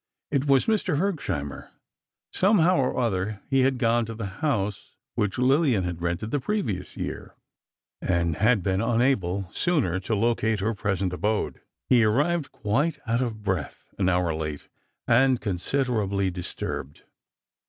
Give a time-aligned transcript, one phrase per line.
[0.31, 0.97] It was Mr.
[0.97, 1.69] Hergesheimer:
[2.33, 6.97] somehow or other he had gone to the house which Lillian had rented the previous
[6.97, 7.35] year,
[8.01, 11.61] and had been unable sooner to locate her present abode.
[11.87, 14.67] He arrived quite out of breath, an hour late,
[15.07, 17.03] and considerably disturbed.